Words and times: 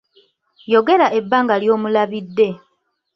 Yogera 0.73 1.07
ebbanga 1.19 1.55
ly'omulabidde. 1.61 2.49